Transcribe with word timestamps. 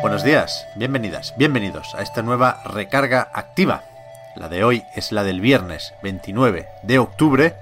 Buenos 0.00 0.22
días, 0.22 0.66
bienvenidas, 0.76 1.34
bienvenidos 1.36 1.94
a 1.94 2.02
esta 2.02 2.22
nueva 2.22 2.60
recarga 2.64 3.28
activa. 3.32 3.82
La 4.36 4.48
de 4.48 4.62
hoy 4.64 4.84
es 4.94 5.10
la 5.12 5.24
del 5.24 5.40
viernes 5.40 5.94
29 6.02 6.68
de 6.82 6.98
octubre 6.98 7.54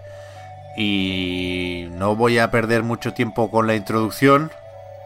y 0.76 1.88
no 1.92 2.14
voy 2.14 2.38
a 2.38 2.50
perder 2.50 2.82
mucho 2.82 3.14
tiempo 3.14 3.50
con 3.50 3.66
la 3.66 3.74
introducción. 3.74 4.52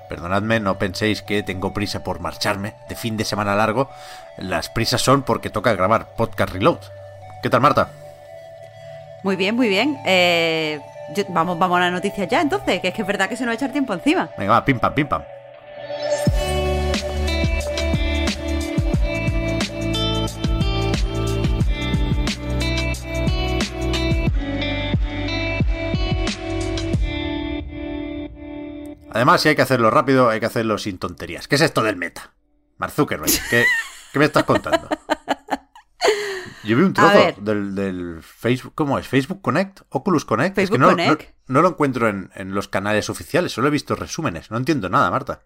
Perdonadme, 0.09 0.59
no 0.59 0.77
penséis 0.79 1.23
que 1.23 1.43
tengo 1.45 1.73
prisa 1.73 2.03
por 2.03 2.19
marcharme 2.19 2.75
de 2.89 2.97
fin 2.97 3.17
de 3.17 3.25
semana 3.25 3.55
largo. 3.55 3.89
Las 4.37 4.69
prisas 4.69 5.01
son 5.01 5.23
porque 5.23 5.51
toca 5.51 5.73
grabar 5.75 6.07
Podcast 6.17 6.53
Reload. 6.53 6.79
¿Qué 7.43 7.49
tal, 7.51 7.61
Marta? 7.61 7.89
Muy 9.23 9.37
bien, 9.37 9.55
muy 9.55 9.69
bien. 9.69 9.99
Eh, 10.05 10.81
yo- 11.15 11.25
vamos, 11.29 11.59
vamos 11.59 11.77
a 11.77 11.81
la 11.83 11.91
noticia 11.93 12.25
ya, 12.25 12.41
entonces, 12.41 12.81
que 12.81 12.89
es 12.89 12.95
que 12.95 13.03
es 13.03 13.07
verdad 13.07 13.29
que 13.29 13.37
se 13.37 13.45
nos 13.45 13.51
va 13.51 13.53
a 13.53 13.57
echar 13.57 13.71
tiempo 13.71 13.95
encima. 13.95 14.31
Venga, 14.37 14.53
va, 14.53 14.65
pim 14.65 14.81
pam, 14.81 14.95
pim 14.95 15.07
pam. 15.07 15.23
Además, 29.21 29.43
si 29.43 29.51
hay 29.51 29.57
que 29.57 29.63
hacerlo 29.63 29.91
rápido, 29.91 30.31
hay 30.31 30.41
que 30.41 30.47
hacerlo 30.47 30.79
sin 30.79 30.97
tonterías. 30.99 31.47
¿Qué 31.47 31.57
es 31.57 31.61
esto 31.61 31.83
del 31.83 31.97
meta? 31.97 32.33
Mark 32.79 32.93
Zuckerberg, 32.93 33.31
¿qué, 33.51 33.65
qué 34.13 34.19
me 34.19 34.25
estás 34.25 34.45
contando? 34.45 34.89
Yo 36.65 36.77
vi 36.77 36.83
un 36.83 36.93
trozo 36.95 37.35
del, 37.41 37.75
del 37.75 38.23
Facebook, 38.23 38.73
¿cómo 38.75 38.99
es? 38.99 39.07
¿Facebook 39.09 39.41
Connect? 39.43 39.81
¿Oculus 39.91 40.25
Connect? 40.25 40.57
es 40.59 40.71
que 40.71 40.77
Facebook 40.77 40.79
no, 40.81 40.91
no- 40.91 40.97
Connect. 40.97 41.35
no 41.49 41.63
lo 41.63 41.69
encuentro 41.69 42.09
en, 42.09 42.31
en 42.35 42.55
los 42.55 42.69
canales 42.69 43.11
oficiales, 43.11 43.53
solo 43.53 43.69
he 43.69 43.71
visto 43.71 43.95
resúmenes. 43.95 44.51
No 44.51 44.57
entiendo 44.57 44.89
nada, 44.89 45.11
Marta. 45.11 45.43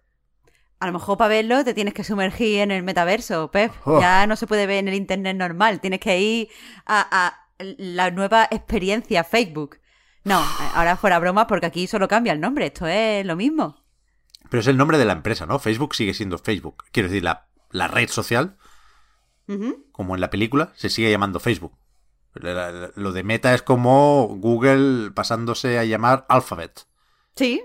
A 0.79 0.87
lo 0.87 0.93
mejor 0.93 1.17
para 1.17 1.29
verlo 1.29 1.63
te 1.63 1.73
tienes 1.73 1.93
que 1.93 2.03
sumergir 2.03 2.59
en 2.59 2.71
el 2.71 2.83
metaverso, 2.83 3.49
Pep. 3.51 3.71
Oh. 3.85 3.99
Ya 3.99 4.25
no 4.27 4.35
se 4.35 4.47
puede 4.47 4.67
ver 4.67 4.77
en 4.79 4.87
el 4.89 4.93
internet 4.93 5.35
normal. 5.37 5.79
Tienes 5.79 5.99
que 6.01 6.19
ir 6.19 6.47
a, 6.85 7.07
a 7.27 7.47
la 7.59 8.11
nueva 8.11 8.47
experiencia 8.51 9.23
Facebook. 9.23 9.77
No, 10.25 10.43
ahora 10.73 10.97
fuera 10.97 11.19
broma 11.19 11.47
porque 11.47 11.67
aquí 11.67 11.87
solo 11.87 12.07
cambia 12.07 12.33
el 12.33 12.41
nombre. 12.41 12.65
Esto 12.65 12.87
es 12.87 13.25
lo 13.25 13.35
mismo. 13.35 13.83
Pero 14.49 14.61
es 14.61 14.67
el 14.67 14.75
nombre 14.75 14.97
de 14.97 15.05
la 15.05 15.13
empresa, 15.13 15.45
¿no? 15.45 15.59
Facebook 15.59 15.95
sigue 15.95 16.13
siendo 16.13 16.37
Facebook. 16.37 16.83
Quiero 16.91 17.09
decir, 17.09 17.23
la, 17.23 17.47
la 17.71 17.87
red 17.87 18.09
social, 18.09 18.57
como 19.91 20.15
en 20.15 20.21
la 20.21 20.29
película, 20.31 20.73
se 20.75 20.89
sigue 20.89 21.11
llamando 21.11 21.39
Facebook. 21.39 21.77
Lo 22.33 23.11
de 23.11 23.23
Meta 23.23 23.53
es 23.53 23.61
como 23.61 24.27
Google 24.27 25.11
pasándose 25.11 25.79
a 25.79 25.85
llamar 25.85 26.25
Alphabet. 26.27 26.85
Sí, 27.35 27.63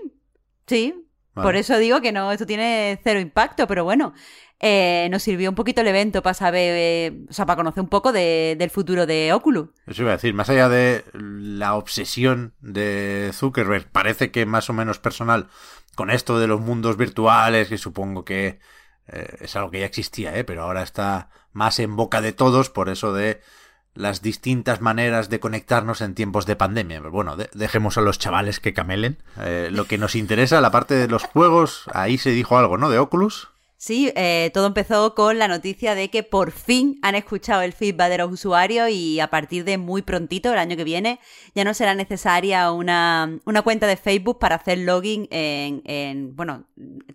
sí. 0.67 1.07
Vale. 1.33 1.45
Por 1.45 1.55
eso 1.55 1.77
digo 1.77 2.01
que 2.01 2.11
no, 2.11 2.31
esto 2.31 2.45
tiene 2.45 2.99
cero 3.03 3.19
impacto, 3.19 3.65
pero 3.67 3.83
bueno, 3.83 4.13
eh, 4.61 5.07
nos 5.11 5.23
sirvió 5.23 5.49
un 5.49 5.55
poquito 5.55 5.81
el 5.81 5.87
evento 5.87 6.21
para 6.21 6.33
saber, 6.35 7.13
o 7.29 7.33
sea, 7.33 7.45
para 7.45 7.57
conocer 7.57 7.81
un 7.81 7.89
poco 7.89 8.11
de- 8.11 8.55
del 8.59 8.69
futuro 8.69 9.05
de 9.07 9.33
Oculus. 9.33 9.69
Eso 9.87 10.03
iba 10.03 10.11
a 10.11 10.15
decir, 10.17 10.33
más 10.33 10.49
allá 10.49 10.69
de 10.69 11.03
la 11.13 11.73
obsesión 11.75 12.53
de 12.61 13.31
Zuckerberg, 13.33 13.87
parece 13.91 14.31
que 14.31 14.45
más 14.45 14.69
o 14.69 14.73
menos 14.73 14.99
personal, 14.99 15.47
con 15.95 16.09
esto 16.11 16.39
de 16.39 16.47
los 16.47 16.61
mundos 16.61 16.95
virtuales, 16.97 17.69
que 17.69 17.77
supongo 17.77 18.23
que 18.23 18.59
eh, 19.07 19.35
es 19.41 19.55
algo 19.55 19.71
que 19.71 19.79
ya 19.79 19.85
existía, 19.87 20.37
¿eh? 20.37 20.43
pero 20.43 20.63
ahora 20.63 20.83
está 20.83 21.29
más 21.53 21.79
en 21.79 21.95
boca 21.95 22.21
de 22.21 22.31
todos 22.31 22.69
por 22.69 22.87
eso 22.87 23.13
de 23.13 23.41
las 23.93 24.21
distintas 24.21 24.79
maneras 24.79 25.29
de 25.29 25.41
conectarnos 25.41 25.99
en 25.99 26.15
tiempos 26.15 26.45
de 26.45 26.55
pandemia. 26.55 26.99
Pero 26.99 27.11
bueno, 27.11 27.35
de- 27.35 27.49
dejemos 27.53 27.97
a 27.97 28.01
los 28.01 28.19
chavales 28.19 28.61
que 28.61 28.73
camelen. 28.73 29.17
Eh, 29.41 29.67
lo 29.69 29.83
que 29.85 29.97
nos 29.97 30.15
interesa, 30.15 30.61
la 30.61 30.71
parte 30.71 30.93
de 30.93 31.09
los 31.09 31.23
juegos, 31.23 31.83
ahí 31.93 32.17
se 32.17 32.29
dijo 32.29 32.57
algo, 32.57 32.77
¿no? 32.77 32.89
De 32.89 32.99
Oculus. 32.99 33.49
Sí, 33.83 34.13
eh, 34.15 34.51
todo 34.53 34.67
empezó 34.67 35.15
con 35.15 35.39
la 35.39 35.47
noticia 35.47 35.95
de 35.95 36.11
que 36.11 36.21
por 36.21 36.51
fin 36.51 36.99
han 37.01 37.15
escuchado 37.15 37.63
el 37.63 37.73
feedback 37.73 38.09
de 38.11 38.19
los 38.19 38.31
usuarios 38.31 38.91
y 38.91 39.19
a 39.19 39.31
partir 39.31 39.63
de 39.63 39.79
muy 39.79 40.03
prontito, 40.03 40.53
el 40.53 40.59
año 40.59 40.77
que 40.77 40.83
viene, 40.83 41.19
ya 41.55 41.63
no 41.63 41.73
será 41.73 41.95
necesaria 41.95 42.71
una, 42.71 43.39
una 43.43 43.63
cuenta 43.63 43.87
de 43.87 43.97
Facebook 43.97 44.37
para 44.37 44.57
hacer 44.57 44.77
login 44.77 45.27
en, 45.31 45.81
en, 45.85 46.35
bueno, 46.35 46.65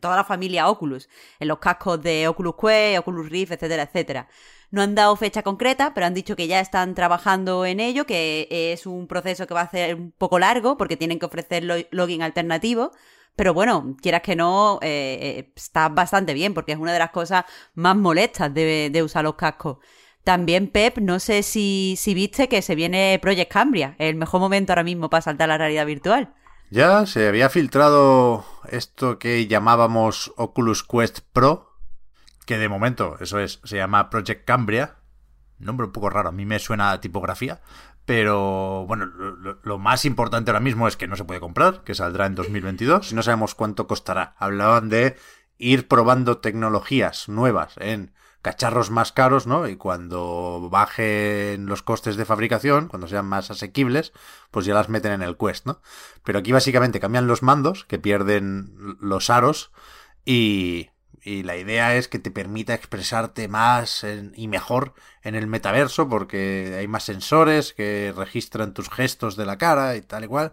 toda 0.00 0.16
la 0.16 0.24
familia 0.24 0.68
Oculus, 0.68 1.08
en 1.38 1.46
los 1.46 1.60
cascos 1.60 2.02
de 2.02 2.26
Oculus 2.26 2.56
Quest, 2.60 2.98
Oculus 2.98 3.30
Rift, 3.30 3.52
etcétera, 3.52 3.84
etcétera. 3.84 4.28
No 4.72 4.82
han 4.82 4.96
dado 4.96 5.14
fecha 5.14 5.44
concreta, 5.44 5.94
pero 5.94 6.06
han 6.06 6.14
dicho 6.14 6.34
que 6.34 6.48
ya 6.48 6.58
están 6.58 6.96
trabajando 6.96 7.64
en 7.64 7.78
ello, 7.78 8.06
que 8.06 8.48
es 8.50 8.86
un 8.86 9.06
proceso 9.06 9.46
que 9.46 9.54
va 9.54 9.60
a 9.60 9.70
ser 9.70 9.94
un 9.94 10.10
poco 10.10 10.40
largo 10.40 10.76
porque 10.76 10.96
tienen 10.96 11.20
que 11.20 11.26
ofrecer 11.26 11.62
lo- 11.62 11.76
login 11.92 12.22
alternativo. 12.22 12.90
Pero 13.36 13.54
bueno, 13.54 13.96
quieras 14.00 14.22
que 14.22 14.34
no, 14.34 14.78
eh, 14.82 15.18
eh, 15.20 15.52
está 15.54 15.88
bastante 15.90 16.34
bien 16.34 16.54
porque 16.54 16.72
es 16.72 16.78
una 16.78 16.92
de 16.92 16.98
las 16.98 17.10
cosas 17.10 17.44
más 17.74 17.94
molestas 17.94 18.52
de, 18.52 18.90
de 18.90 19.02
usar 19.02 19.24
los 19.24 19.34
cascos. 19.34 19.78
También, 20.24 20.66
Pep, 20.68 20.98
no 20.98 21.20
sé 21.20 21.44
si, 21.44 21.94
si 21.96 22.12
viste 22.12 22.48
que 22.48 22.60
se 22.60 22.74
viene 22.74 23.18
Project 23.22 23.52
Cambria, 23.52 23.94
el 23.98 24.16
mejor 24.16 24.40
momento 24.40 24.72
ahora 24.72 24.82
mismo 24.82 25.08
para 25.08 25.20
saltar 25.20 25.48
a 25.50 25.54
la 25.54 25.58
realidad 25.58 25.86
virtual. 25.86 26.34
Ya 26.70 27.06
se 27.06 27.28
había 27.28 27.48
filtrado 27.48 28.44
esto 28.68 29.20
que 29.20 29.46
llamábamos 29.46 30.32
Oculus 30.36 30.82
Quest 30.82 31.20
Pro, 31.32 31.76
que 32.44 32.58
de 32.58 32.68
momento, 32.68 33.16
eso 33.20 33.38
es, 33.38 33.60
se 33.62 33.76
llama 33.76 34.10
Project 34.10 34.44
Cambria. 34.44 34.96
Nombre 35.58 35.86
un 35.86 35.92
poco 35.92 36.10
raro, 36.10 36.28
a 36.28 36.32
mí 36.32 36.44
me 36.44 36.58
suena 36.58 36.92
a 36.92 37.00
tipografía. 37.00 37.60
Pero 38.04 38.84
bueno, 38.86 39.06
lo, 39.06 39.78
más 39.78 40.04
importante 40.04 40.50
ahora 40.50 40.60
mismo 40.60 40.86
es 40.86 40.96
que 40.96 41.08
no 41.08 41.16
se 41.16 41.24
puede 41.24 41.40
comprar, 41.40 41.82
que 41.82 41.94
saldrá 41.94 42.26
en 42.26 42.36
2022 42.36 43.10
y 43.10 43.14
no 43.16 43.22
sabemos 43.22 43.56
cuánto 43.56 43.88
costará. 43.88 44.36
Hablaban 44.38 44.88
de 44.88 45.16
ir 45.58 45.88
probando 45.88 46.38
tecnologías 46.38 47.28
nuevas 47.28 47.74
en 47.78 48.12
cacharros 48.42 48.92
más 48.92 49.10
caros, 49.10 49.48
¿no? 49.48 49.66
Y 49.66 49.74
cuando 49.74 50.68
bajen 50.70 51.66
los 51.66 51.82
costes 51.82 52.14
de 52.16 52.24
fabricación, 52.24 52.86
cuando 52.86 53.08
sean 53.08 53.26
más 53.26 53.50
asequibles, 53.50 54.12
pues 54.52 54.66
ya 54.66 54.74
las 54.74 54.88
meten 54.88 55.10
en 55.10 55.22
el 55.22 55.36
Quest, 55.36 55.66
¿no? 55.66 55.80
Pero 56.22 56.38
aquí 56.38 56.52
básicamente 56.52 57.00
cambian 57.00 57.26
los 57.26 57.42
mandos, 57.42 57.84
que 57.86 57.98
pierden 57.98 58.96
los 59.00 59.30
aros, 59.30 59.72
y, 60.24 60.90
y 61.26 61.42
la 61.42 61.56
idea 61.56 61.96
es 61.96 62.06
que 62.06 62.20
te 62.20 62.30
permita 62.30 62.72
expresarte 62.72 63.48
más 63.48 64.06
y 64.36 64.46
mejor 64.46 64.94
en 65.22 65.34
el 65.34 65.48
metaverso, 65.48 66.08
porque 66.08 66.76
hay 66.78 66.86
más 66.86 67.02
sensores 67.02 67.72
que 67.72 68.14
registran 68.16 68.72
tus 68.72 68.88
gestos 68.88 69.34
de 69.34 69.44
la 69.44 69.58
cara 69.58 69.96
y 69.96 70.02
tal 70.02 70.22
y 70.22 70.28
cual. 70.28 70.52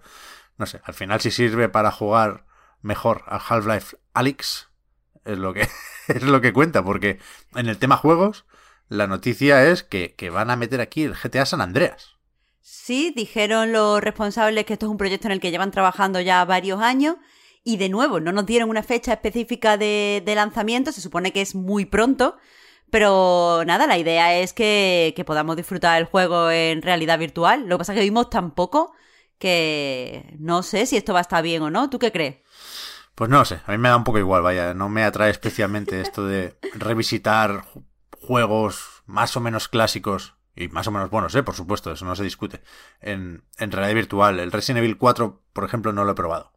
No 0.58 0.66
sé, 0.66 0.82
al 0.84 0.96
final 0.96 1.22
si 1.22 1.30
sirve 1.30 1.70
para 1.70 1.92
jugar 1.92 2.48
mejor 2.82 3.24
al 3.28 3.40
Half-Life 3.48 3.98
Alyx, 4.16 4.70
es 5.26 5.38
lo 5.38 5.54
que 5.54 5.68
es 6.08 6.24
lo 6.24 6.42
que 6.42 6.54
cuenta, 6.54 6.84
porque 6.84 7.20
en 7.54 7.70
el 7.70 7.78
tema 7.78 7.96
juegos, 7.96 8.46
la 8.90 9.06
noticia 9.06 9.70
es 9.70 9.84
que, 9.84 10.16
que 10.16 10.32
van 10.32 10.50
a 10.50 10.56
meter 10.56 10.82
aquí 10.82 11.04
el 11.04 11.14
GTA 11.14 11.46
San 11.46 11.62
Andreas. 11.62 12.18
Sí, 12.62 13.14
dijeron 13.16 13.74
los 13.74 14.02
responsables 14.02 14.66
que 14.66 14.74
esto 14.74 14.88
es 14.88 14.92
un 14.92 14.98
proyecto 14.98 15.28
en 15.28 15.34
el 15.34 15.40
que 15.40 15.52
llevan 15.52 15.70
trabajando 15.70 16.20
ya 16.20 16.44
varios 16.46 16.82
años 16.82 17.18
y 17.64 17.78
de 17.78 17.90
nuevo 17.90 18.20
no 18.20 18.32
nos 18.32 18.46
dieron 18.46 18.70
una 18.70 18.84
fecha 18.84 19.14
específica 19.14 19.78
de, 19.78 20.24
lanzamiento, 20.36 20.92
se 20.92 21.02
supone 21.02 21.32
que 21.32 21.42
es 21.42 21.56
muy 21.56 21.86
pronto, 21.86 22.38
pero 22.92 23.64
nada, 23.66 23.88
la 23.88 23.98
idea 23.98 24.36
es 24.36 24.54
que, 24.54 25.22
podamos 25.26 25.56
disfrutar 25.56 26.00
el 26.00 26.06
juego 26.06 26.52
en 26.52 26.82
realidad 26.82 27.18
virtual. 27.20 27.62
Lo 27.68 27.76
que 27.76 27.80
pasa 27.80 27.94
es 27.94 27.98
que 28.00 28.04
vimos 28.04 28.30
tan 28.30 28.52
poco 28.52 28.94
que 29.40 30.36
no 30.40 30.64
sé 30.64 30.86
si 30.86 30.98
esto 30.98 31.14
va 31.14 31.20
a 31.20 31.24
estar 31.24 31.44
bien 31.44 31.64
o 31.64 31.72
no. 31.72 31.90
¿Tú 31.90 32.00
qué 32.00 32.12
crees? 32.12 32.38
Pues 33.16 33.30
no 33.30 33.46
sé, 33.46 33.60
a 33.66 33.72
mí 33.72 33.78
me 33.78 33.90
da 33.90 33.98
un 33.98 34.04
poco 34.04 34.20
igual, 34.20 34.42
vaya, 34.42 34.74
no 34.74 34.90
me 34.90 35.04
atrae 35.04 35.30
especialmente 35.30 36.02
esto 36.02 36.26
de 36.26 36.56
revisitar 36.74 37.64
ju- 37.64 37.84
juegos 38.20 39.04
más 39.06 39.36
o 39.38 39.40
menos 39.40 39.68
clásicos 39.68 40.36
y 40.56 40.68
más 40.70 40.88
o 40.88 40.92
menos 40.92 41.10
buenos, 41.10 41.36
¿eh? 41.36 41.44
Por 41.44 41.56
supuesto, 41.56 41.92
eso 41.92 42.06
no 42.06 42.16
se 42.16 42.24
discute. 42.24 42.62
En, 43.02 43.44
en 43.58 43.72
realidad 43.72 43.96
virtual, 43.96 44.40
el 44.40 44.52
Resident 44.52 44.80
Evil 44.80 44.98
4, 44.98 45.44
por 45.52 45.64
ejemplo, 45.66 45.94
no 45.94 46.06
lo 46.06 46.12
he 46.14 46.16
probado. 46.16 46.53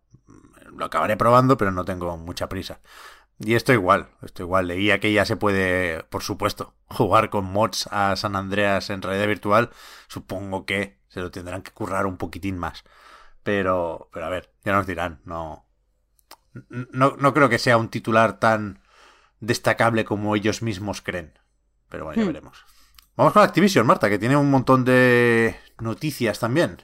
Lo 0.76 0.86
acabaré 0.86 1.16
probando, 1.16 1.56
pero 1.56 1.72
no 1.72 1.84
tengo 1.84 2.16
mucha 2.16 2.48
prisa. 2.48 2.80
Y 3.38 3.54
esto 3.54 3.72
igual, 3.72 4.08
esto 4.22 4.42
igual. 4.42 4.68
Leía 4.68 4.98
que 4.98 5.12
ya 5.12 5.24
se 5.24 5.36
puede, 5.36 6.02
por 6.04 6.22
supuesto, 6.22 6.74
jugar 6.86 7.30
con 7.30 7.44
mods 7.44 7.88
a 7.90 8.16
San 8.16 8.36
Andreas 8.36 8.90
en 8.90 9.02
realidad 9.02 9.26
virtual. 9.26 9.70
Supongo 10.08 10.64
que 10.64 10.98
se 11.08 11.20
lo 11.20 11.30
tendrán 11.30 11.62
que 11.62 11.72
currar 11.72 12.06
un 12.06 12.16
poquitín 12.16 12.58
más. 12.58 12.84
Pero, 13.42 14.08
pero 14.12 14.26
a 14.26 14.30
ver, 14.30 14.52
ya 14.64 14.72
nos 14.72 14.86
dirán, 14.86 15.20
no, 15.24 15.66
no, 16.68 17.16
no 17.16 17.34
creo 17.34 17.48
que 17.48 17.58
sea 17.58 17.76
un 17.76 17.90
titular 17.90 18.40
tan 18.40 18.80
destacable 19.40 20.04
como 20.04 20.34
ellos 20.34 20.62
mismos 20.62 21.02
creen. 21.02 21.38
Pero 21.88 22.04
bueno, 22.04 22.20
ya 22.20 22.24
hmm. 22.24 22.32
veremos. 22.32 22.64
Vamos 23.16 23.32
con 23.32 23.42
Activision, 23.42 23.86
Marta, 23.86 24.10
que 24.10 24.18
tiene 24.18 24.36
un 24.36 24.50
montón 24.50 24.84
de 24.84 25.56
noticias 25.78 26.38
también. 26.38 26.82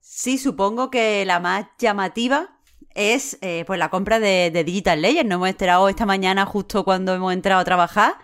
Sí, 0.00 0.38
supongo 0.38 0.90
que 0.90 1.24
la 1.24 1.40
más 1.40 1.66
llamativa 1.78 2.60
es 2.94 3.38
eh, 3.40 3.64
pues 3.66 3.78
la 3.78 3.88
compra 3.90 4.18
de, 4.18 4.50
Digital 4.64 5.00
Legends. 5.02 5.28
Nos 5.28 5.36
hemos 5.36 5.48
enterado 5.48 5.88
esta 5.88 6.06
mañana 6.06 6.46
justo 6.46 6.84
cuando 6.84 7.14
hemos 7.14 7.32
entrado 7.32 7.60
a 7.60 7.64
trabajar. 7.64 8.14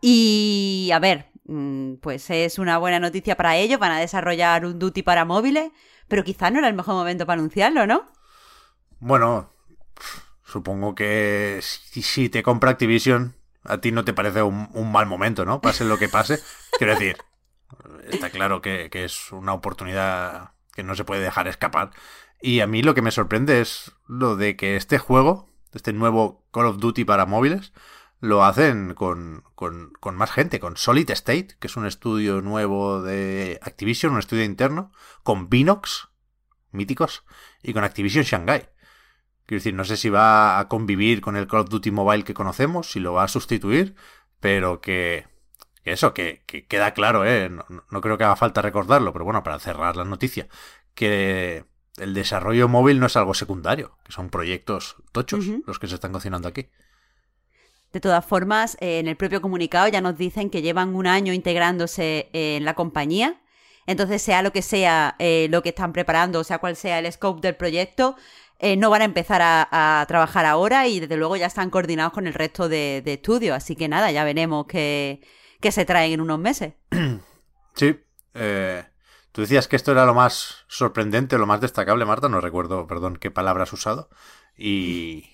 Y 0.00 0.90
a 0.92 0.98
ver, 0.98 1.30
mm, 1.44 1.94
pues 1.96 2.30
es 2.30 2.58
una 2.58 2.78
buena 2.78 3.00
noticia 3.00 3.36
para 3.36 3.56
ellos. 3.56 3.78
Van 3.78 3.92
a 3.92 4.00
desarrollar 4.00 4.64
un 4.64 4.78
Duty 4.78 5.02
para 5.02 5.24
móviles, 5.24 5.70
pero 6.08 6.24
quizás 6.24 6.52
no 6.52 6.58
era 6.58 6.68
el 6.68 6.74
mejor 6.74 6.94
momento 6.94 7.26
para 7.26 7.38
anunciarlo, 7.38 7.86
¿no? 7.86 8.04
Bueno, 8.98 9.50
supongo 10.44 10.94
que 10.94 11.60
si, 11.62 12.28
te 12.28 12.42
compra 12.42 12.70
Activision, 12.70 13.34
a 13.64 13.78
ti 13.78 13.92
no 13.92 14.04
te 14.04 14.14
parece 14.14 14.42
un, 14.42 14.92
mal 14.92 15.06
momento, 15.06 15.44
¿no? 15.44 15.60
Pase 15.60 15.84
lo 15.84 15.98
que 15.98 16.08
pase. 16.08 16.40
Quiero 16.78 16.94
decir, 16.94 17.16
está 18.08 18.30
claro 18.30 18.60
que, 18.60 18.88
que 18.90 19.04
es 19.04 19.32
una 19.32 19.54
oportunidad 19.54 20.55
que 20.76 20.84
no 20.84 20.94
se 20.94 21.04
puede 21.04 21.22
dejar 21.22 21.48
escapar. 21.48 21.90
Y 22.40 22.60
a 22.60 22.66
mí 22.66 22.82
lo 22.82 22.94
que 22.94 23.02
me 23.02 23.10
sorprende 23.10 23.60
es 23.60 23.92
lo 24.06 24.36
de 24.36 24.56
que 24.56 24.76
este 24.76 24.98
juego, 24.98 25.48
este 25.72 25.92
nuevo 25.92 26.46
Call 26.52 26.66
of 26.66 26.78
Duty 26.78 27.04
para 27.04 27.26
móviles, 27.26 27.72
lo 28.20 28.44
hacen 28.44 28.94
con, 28.94 29.42
con, 29.54 29.92
con, 30.00 30.16
más 30.16 30.30
gente, 30.30 30.60
con 30.60 30.76
Solid 30.76 31.10
State, 31.10 31.56
que 31.58 31.66
es 31.66 31.76
un 31.76 31.86
estudio 31.86 32.42
nuevo 32.42 33.02
de 33.02 33.58
Activision, 33.62 34.12
un 34.12 34.18
estudio 34.18 34.44
interno, 34.44 34.92
con 35.22 35.48
Binox, 35.48 36.08
míticos, 36.72 37.24
y 37.62 37.72
con 37.72 37.84
Activision 37.84 38.24
Shanghai. 38.24 38.68
Quiero 39.46 39.60
decir, 39.60 39.74
no 39.74 39.84
sé 39.84 39.96
si 39.96 40.10
va 40.10 40.58
a 40.58 40.68
convivir 40.68 41.20
con 41.20 41.36
el 41.36 41.46
Call 41.46 41.60
of 41.60 41.70
Duty 41.70 41.90
Mobile 41.90 42.24
que 42.24 42.34
conocemos, 42.34 42.90
si 42.90 43.00
lo 43.00 43.14
va 43.14 43.24
a 43.24 43.28
sustituir, 43.28 43.94
pero 44.40 44.80
que, 44.80 45.26
que 45.26 45.35
eso, 45.92 46.14
que, 46.14 46.42
que, 46.46 46.66
queda 46.66 46.92
claro, 46.94 47.24
¿eh? 47.24 47.48
No, 47.48 47.64
no, 47.90 48.00
creo 48.00 48.18
que 48.18 48.24
haga 48.24 48.36
falta 48.36 48.62
recordarlo, 48.62 49.12
pero 49.12 49.24
bueno, 49.24 49.42
para 49.42 49.58
cerrar 49.58 49.96
la 49.96 50.04
noticia, 50.04 50.48
que 50.94 51.64
el 51.98 52.14
desarrollo 52.14 52.68
móvil 52.68 53.00
no 53.00 53.06
es 53.06 53.16
algo 53.16 53.34
secundario, 53.34 53.96
que 54.04 54.12
son 54.12 54.30
proyectos 54.30 54.96
tochos 55.12 55.46
los 55.66 55.78
que 55.78 55.88
se 55.88 55.94
están 55.94 56.12
cocinando 56.12 56.48
aquí. 56.48 56.68
De 57.92 58.00
todas 58.00 58.24
formas, 58.24 58.76
eh, 58.80 58.98
en 58.98 59.08
el 59.08 59.16
propio 59.16 59.40
comunicado 59.40 59.88
ya 59.88 60.00
nos 60.00 60.18
dicen 60.18 60.50
que 60.50 60.60
llevan 60.60 60.94
un 60.94 61.06
año 61.06 61.32
integrándose 61.32 62.28
en 62.32 62.64
la 62.64 62.74
compañía. 62.74 63.40
Entonces, 63.86 64.20
sea 64.20 64.42
lo 64.42 64.52
que 64.52 64.62
sea 64.62 65.14
eh, 65.18 65.46
lo 65.50 65.62
que 65.62 65.70
están 65.70 65.92
preparando, 65.92 66.44
sea 66.44 66.58
cual 66.58 66.76
sea 66.76 66.98
el 66.98 67.10
scope 67.10 67.40
del 67.40 67.54
proyecto, 67.54 68.16
eh, 68.58 68.76
no 68.76 68.90
van 68.90 69.02
a 69.02 69.04
empezar 69.04 69.40
a, 69.42 70.04
trabajar 70.08 70.46
ahora 70.46 70.88
y 70.88 71.00
desde 71.00 71.16
luego 71.16 71.36
ya 71.36 71.46
están 71.46 71.70
coordinados 71.70 72.12
con 72.12 72.26
el 72.26 72.34
resto 72.34 72.68
de, 72.68 73.02
estudios. 73.06 73.56
Así 73.56 73.76
que 73.76 73.88
nada, 73.88 74.10
ya 74.10 74.24
veremos 74.24 74.66
qué, 74.66 75.20
se 75.70 75.84
traen 75.84 76.12
en 76.12 76.20
unos 76.20 76.38
meses. 76.38 76.74
Sí. 77.74 78.00
Tú 79.32 79.42
decías 79.42 79.68
que 79.68 79.76
esto 79.76 79.92
era 79.92 80.06
lo 80.06 80.14
más 80.14 80.64
sorprendente, 80.66 81.36
lo 81.36 81.46
más 81.46 81.60
destacable, 81.60 82.06
Marta. 82.06 82.30
No 82.30 82.40
recuerdo, 82.40 82.86
perdón, 82.86 83.18
qué 83.18 83.30
palabra 83.30 83.64
has 83.64 83.72
usado. 83.74 84.08
Y 84.56 85.28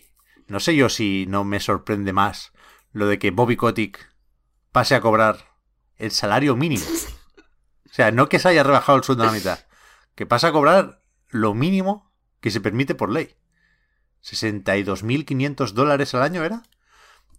no 0.48 0.58
sé 0.58 0.74
yo 0.74 0.88
si 0.88 1.24
no 1.28 1.44
me 1.44 1.60
sorprende 1.60 2.12
más 2.12 2.52
lo 2.90 3.06
de 3.06 3.20
que 3.20 3.30
Bobby 3.30 3.54
Kotick 3.54 4.12
pase 4.72 4.96
a 4.96 5.00
cobrar 5.00 5.36
el 5.98 6.10
salario 6.10 6.56
mínimo. 6.56 6.84
O 6.84 7.94
sea, 7.94 8.10
no 8.10 8.28
que 8.28 8.40
se 8.40 8.48
haya 8.48 8.64
rebajado 8.64 8.98
el 8.98 9.04
sueldo 9.04 9.22
a 9.22 9.26
la 9.26 9.32
mitad, 9.32 9.60
que 10.16 10.26
pasa 10.26 10.48
a 10.48 10.52
cobrar 10.52 11.02
lo 11.28 11.54
mínimo 11.54 12.12
que 12.40 12.50
se 12.50 12.60
permite 12.60 12.96
por 12.96 13.08
ley. 13.08 13.36
62.500 14.24 15.70
dólares 15.72 16.12
al 16.14 16.22
año 16.22 16.44
era. 16.44 16.62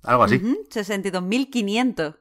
Algo 0.01 0.23
así. 0.23 0.39
62.500. 0.39 2.19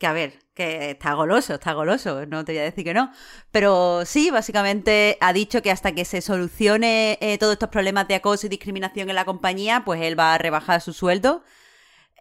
Que 0.00 0.06
a 0.06 0.12
ver, 0.14 0.38
que 0.54 0.92
está 0.92 1.12
goloso, 1.12 1.54
está 1.54 1.74
goloso, 1.74 2.24
no 2.26 2.42
te 2.44 2.52
voy 2.52 2.60
a 2.60 2.64
decir 2.64 2.84
que 2.84 2.94
no. 2.94 3.12
Pero 3.50 4.04
sí, 4.06 4.30
básicamente 4.30 5.18
ha 5.20 5.34
dicho 5.34 5.60
que 5.60 5.70
hasta 5.70 5.92
que 5.92 6.06
se 6.06 6.22
solucione 6.22 7.18
eh, 7.20 7.36
todos 7.38 7.52
estos 7.52 7.68
problemas 7.68 8.08
de 8.08 8.14
acoso 8.14 8.46
y 8.46 8.48
discriminación 8.48 9.10
en 9.10 9.16
la 9.16 9.26
compañía, 9.26 9.82
pues 9.84 10.00
él 10.00 10.18
va 10.18 10.34
a 10.34 10.38
rebajar 10.38 10.80
su 10.80 10.94
sueldo. 10.94 11.44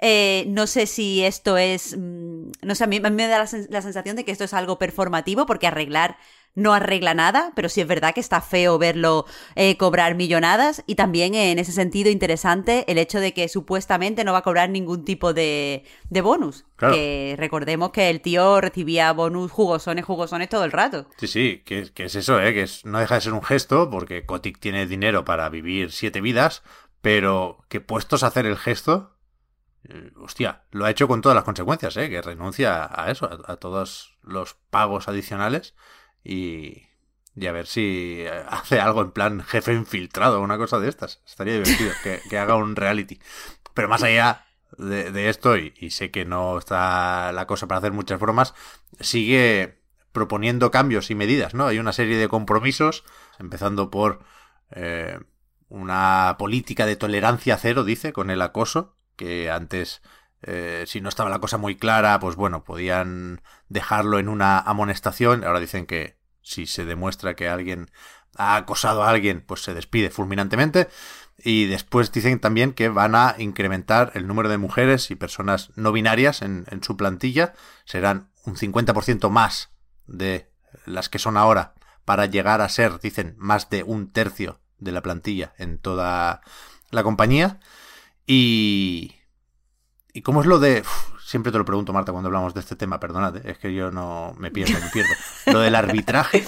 Eh, 0.02 0.46
no 0.48 0.68
sé 0.68 0.88
si 0.88 1.24
esto 1.24 1.58
es. 1.58 1.96
Mm, 1.98 2.52
no 2.64 2.76
sé, 2.76 2.84
a 2.84 2.88
mí, 2.88 3.00
me 3.00 3.28
da 3.28 3.40
la, 3.40 3.50
la, 3.70 3.82
sensación 3.82 4.16
de 4.18 4.26
que 4.26 4.32
esto 4.32 4.44
es 4.44 4.54
algo 4.54 4.78
performativo, 4.78 5.46
porque 5.46 5.68
arreglar 5.68 6.18
no 6.56 6.74
arregla 6.74 7.14
nada, 7.14 7.52
pero 7.56 7.70
sí 7.70 7.82
es 7.82 7.88
verdad 7.88 8.14
que 8.14 8.20
está 8.20 8.42
feo 8.42 8.78
verlo 8.78 9.26
eh, 9.56 9.78
cobrar 9.78 10.16
millonadas 10.16 10.84
y 10.88 10.96
también 10.96 11.36
en 11.36 11.60
ese 11.60 11.72
sentido 11.72 12.10
interesante 12.10 12.86
el 12.88 12.98
hecho 12.98 13.20
de 13.20 13.34
que 13.34 13.48
supuestamente 13.48 14.24
no 14.24 14.34
va 14.34 14.40
a 14.40 14.44
cobrar 14.44 14.70
ningún 14.70 15.06
tipo 15.06 15.34
de, 15.34 15.84
de 16.10 16.22
bonus. 16.22 16.66
Que 16.78 17.36
recordemos 17.38 17.92
que 17.92 18.10
el 18.10 18.22
tío 18.22 18.62
recibía 18.62 19.12
bonus 19.12 19.52
jugosones, 19.52 20.06
jugosones 20.06 20.48
todo 20.48 20.64
el 20.64 20.72
rato. 20.72 21.08
Sí, 21.18 21.28
sí, 21.28 21.62
que, 21.66 21.92
es 21.94 22.16
eso, 22.16 22.40
¿eh? 22.40 22.54
que 22.54 22.66
no 22.86 23.00
deja 23.00 23.16
de 23.16 23.22
ser 23.22 23.34
un 23.34 23.44
gesto 23.44 23.90
porque 23.90 24.26
Kotick 24.26 24.60
tiene 24.60 24.88
dinero 24.88 25.26
para 25.26 25.50
vivir 25.50 25.92
siete 25.92 26.22
vidas, 26.22 26.64
pero 27.02 27.66
que 27.68 27.82
puestos 27.82 28.24
a 28.24 28.28
hacer 28.28 28.46
el 28.46 28.58
gesto, 28.58 29.14
eh, 29.90 30.12
hostia, 30.22 30.64
lo 30.72 30.86
ha 30.86 30.90
hecho 30.90 31.10
con 31.10 31.22
todas 31.22 31.36
las 31.36 31.44
consecuencias, 31.44 31.98
¿eh? 31.98 32.10
que 32.10 32.22
renuncia 32.22 32.90
a 32.90 33.12
eso, 33.12 33.30
a 33.46 33.58
todos 33.58 34.18
los 34.24 34.56
pagos 34.70 35.10
adicionales 35.10 35.76
y, 36.24 36.84
y 37.36 37.48
a 37.48 37.52
ver 37.52 37.68
si 37.68 38.26
hace 38.50 38.80
algo 38.80 39.02
en 39.02 39.12
plan 39.12 39.42
jefe 39.42 39.74
infiltrado 39.74 40.40
o 40.40 40.44
una 40.44 40.58
cosa 40.58 40.80
de 40.80 40.90
estas. 40.90 41.22
Estaría 41.26 41.54
divertido 41.54 41.92
que, 42.30 42.38
haga 42.38 42.56
un 42.56 42.76
reality. 42.76 43.20
Pero 43.74 43.88
más 43.88 44.04
allá 44.04 44.46
de, 44.78 45.30
esto, 45.30 45.58
y, 45.58 45.90
sé 45.92 46.12
que 46.12 46.26
no 46.26 46.58
está 46.58 47.32
la 47.32 47.48
cosa 47.48 47.68
para 47.68 47.80
hacer 47.80 47.92
muchas 47.92 48.20
bromas, 48.20 48.54
sigue 49.00 49.80
proponiendo 50.12 50.72
cambios 50.72 51.12
y 51.12 51.16
medidas, 51.16 51.54
¿no? 51.54 51.68
Hay 51.68 51.80
una 51.80 51.94
serie 51.94 52.18
de 52.18 52.28
compromisos, 52.28 53.04
empezando 53.40 53.90
por 53.90 54.24
eh, 54.72 55.20
una 55.70 56.36
política 56.40 56.86
de 56.86 56.96
tolerancia 56.96 57.58
cero, 57.58 57.84
dice, 57.84 58.12
con 58.12 58.32
el 58.32 58.42
acoso, 58.42 58.96
que 59.16 59.52
antes 59.52 60.02
eh, 60.42 60.86
si 60.88 61.02
no 61.02 61.10
estaba 61.10 61.30
la 61.30 61.40
cosa 61.40 61.58
muy 61.58 61.76
clara, 61.76 62.20
pues 62.20 62.36
bueno, 62.36 62.64
podían 62.64 63.42
dejarlo 63.68 64.20
en 64.20 64.30
una 64.30 64.60
amonestación. 64.60 65.44
Ahora 65.44 65.60
dicen 65.60 65.86
que 65.86 66.18
si 66.42 66.66
se 66.66 66.86
demuestra 66.86 67.36
que 67.36 67.50
alguien 67.50 67.92
ha 68.36 68.56
acosado 68.56 69.04
a 69.04 69.10
alguien, 69.10 69.44
pues 69.46 69.64
se 69.64 69.74
despide 69.74 70.10
fulminantemente. 70.10 70.88
Y 71.38 71.66
después 71.66 72.12
dicen 72.12 72.40
también 72.40 72.74
que 72.74 72.90
van 72.90 73.16
a 73.16 73.36
incrementar 73.38 74.12
el 74.14 74.28
número 74.28 74.50
de 74.50 74.58
mujeres 74.58 75.12
y 75.12 75.16
personas 75.16 75.72
no 75.76 75.92
binarias 75.92 76.42
en, 76.42 76.66
en 76.70 76.84
su 76.84 76.98
plantilla. 76.98 77.54
Serán 77.86 78.30
un 78.46 78.56
50% 78.56 79.30
más 79.30 79.72
de 80.08 80.52
las 80.86 81.10
que 81.10 81.20
son 81.20 81.38
ahora 81.38 81.74
para 82.06 82.26
llegar 82.26 82.62
a 82.62 82.70
ser, 82.70 83.00
dicen, 83.00 83.36
más 83.38 83.70
de 83.70 83.84
un 83.84 84.12
tercio 84.12 84.60
de 84.80 84.92
la 84.92 85.02
plantilla 85.02 85.54
en 85.58 85.78
toda 85.78 86.42
la 86.90 87.04
compañía. 87.04 87.60
Y, 88.26 89.19
¿Y 90.14 90.22
cómo 90.22 90.42
es 90.42 90.48
lo 90.48 90.60
de.? 90.60 90.84
siempre 91.30 91.52
te 91.52 91.60
lo 91.60 91.66
pregunto, 91.66 91.94
Marta, 91.94 92.12
cuando 92.12 92.28
hablamos 92.28 92.56
de 92.56 92.60
este 92.60 92.76
tema, 92.76 93.00
perdonad, 93.00 93.38
¿eh? 93.38 93.42
es 93.46 93.60
que 93.60 93.72
yo 93.72 93.92
no 93.92 94.34
me 94.40 94.50
pierdo, 94.50 94.80
me 94.84 94.90
pierdo. 94.90 95.14
Lo 95.46 95.60
del 95.60 95.76
arbitraje, 95.76 96.44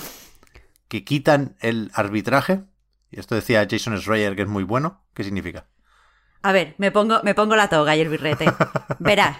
que 0.87 1.03
quitan 1.03 1.55
el 1.59 1.91
arbitraje, 1.93 2.63
y 3.11 3.19
esto 3.19 3.35
decía 3.35 3.67
Jason 3.69 3.95
Schreier 3.99 4.35
que 4.35 4.41
es 4.41 4.47
muy 4.47 4.63
bueno, 4.63 5.03
¿qué 5.13 5.23
significa? 5.23 5.67
A 6.41 6.51
ver, 6.51 6.73
me 6.79 6.89
pongo, 6.89 7.21
me 7.23 7.35
pongo 7.35 7.55
la 7.55 7.69
toga 7.69 7.95
y 7.95 8.01
el 8.01 8.09
birrete. 8.09 8.45
Verás, 8.99 9.37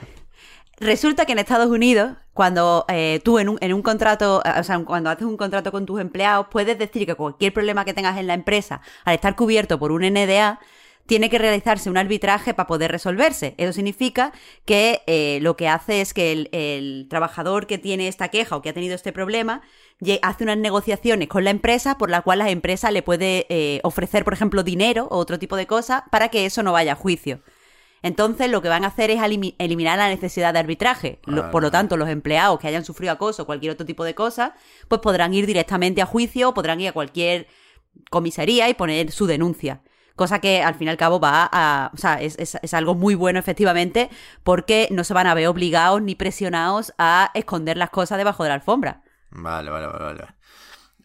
resulta 0.78 1.26
que 1.26 1.32
en 1.32 1.40
Estados 1.40 1.72
Unidos, 1.72 2.12
cuando 2.34 2.86
eh, 2.88 3.20
tú 3.26 3.40
en 3.40 3.50
un, 3.50 3.58
en 3.62 3.74
un 3.74 3.82
contrato, 3.82 4.44
o 4.46 4.64
sea, 4.64 4.78
cuando 4.86 5.10
haces 5.10 5.26
un 5.26 5.38
contrato 5.38 5.72
con 5.72 5.88
tus 5.88 6.00
empleados, 6.00 6.48
puedes 6.52 6.78
decir 6.78 7.08
que 7.08 7.16
cualquier 7.16 7.52
problema 7.52 7.84
que 7.84 7.96
tengas 7.96 8.20
en 8.20 8.28
la 8.28 8.36
empresa, 8.36 8.82
al 9.06 9.16
estar 9.16 9.36
cubierto 9.36 9.80
por 9.80 9.92
un 9.92 10.04
NDA, 10.04 10.60
tiene 11.06 11.30
que 11.30 11.38
realizarse 11.38 11.90
un 11.90 11.98
arbitraje 11.98 12.54
para 12.54 12.68
poder 12.68 12.92
resolverse. 12.92 13.56
Eso 13.58 13.74
significa 13.74 14.32
que 14.66 15.02
eh, 15.08 15.40
lo 15.42 15.58
que 15.58 15.68
hace 15.68 16.02
es 16.02 16.14
que 16.14 16.32
el, 16.52 17.08
trabajador 17.10 17.68
que 17.68 17.78
tiene 17.78 18.08
esta 18.08 18.30
queja 18.30 18.56
o 18.56 18.62
que 18.62 18.70
ha 18.70 18.74
tenido 18.74 18.96
este 18.96 19.12
problema 19.12 19.62
hace 20.22 20.44
unas 20.44 20.58
negociaciones 20.58 21.28
con 21.28 21.44
la 21.44 21.52
empresa 21.52 21.98
por 21.98 22.10
la 22.10 22.22
cual 22.22 22.40
la 22.40 22.50
empresa 22.50 22.92
le 22.92 23.04
puede 23.04 23.46
eh, 23.50 23.80
ofrecer, 23.84 24.24
por 24.24 24.34
ejemplo, 24.34 24.64
dinero 24.64 25.08
o 25.12 25.18
otro 25.18 25.38
tipo 25.38 25.56
de 25.56 25.68
cosas 25.68 26.04
para 26.10 26.30
que 26.30 26.46
eso 26.46 26.64
no 26.64 26.72
vaya 26.72 26.94
a 26.94 26.96
juicio. 26.96 27.42
Entonces 28.04 28.50
lo 28.50 28.62
que 28.62 28.70
van 28.70 28.84
a 28.84 28.88
hacer 28.88 29.12
es 29.12 29.22
eliminar 29.60 29.98
la 29.98 30.10
necesidad 30.10 30.54
de 30.54 30.60
arbitraje. 30.60 31.20
por 31.52 31.62
lo 31.62 31.70
tanto, 31.70 31.98
los 31.98 32.10
empleados 32.10 32.60
que 32.60 32.68
hayan 32.68 32.84
sufrido 32.84 33.14
acoso 33.14 33.44
o 33.44 33.46
cualquier 33.46 33.74
otro 33.74 33.86
tipo 33.86 34.04
de 34.04 34.16
cosa, 34.16 34.56
pues 34.88 35.02
podrán 35.02 35.34
ir 35.34 35.46
directamente 35.46 36.02
a 36.02 36.06
juicio 36.06 36.50
o 36.50 36.54
podrán 36.54 36.82
ir 36.82 36.90
a 36.90 36.94
cualquier 36.94 37.48
comisaría 38.10 38.70
y 38.70 38.74
poner 38.74 39.12
su 39.12 39.28
denuncia. 39.28 39.82
Cosa 40.22 40.38
que 40.38 40.62
al 40.62 40.76
fin 40.76 40.86
y 40.86 40.92
al 40.92 40.98
cabo 40.98 41.20
va 41.20 41.50
a. 41.52 41.90
O 41.96 41.98
sea, 41.98 42.22
es, 42.22 42.38
es, 42.38 42.74
algo 42.76 42.94
muy 42.94 43.16
bueno, 43.16 43.40
efectivamente, 43.40 44.12
porque 44.44 44.88
no 44.92 45.04
se 45.04 45.16
van 45.16 45.26
a 45.26 45.34
ver 45.34 45.48
obligados 45.48 46.00
ni 46.04 46.14
presionados 46.14 46.94
a 47.00 47.32
esconder 47.34 47.76
las 47.76 47.90
cosas 47.90 48.20
debajo 48.20 48.44
de 48.44 48.50
la 48.50 48.54
alfombra. 48.54 49.02
Vale, 49.32 49.72
vale, 49.72 49.88
vale. 49.88 50.04
vale. 50.04 50.28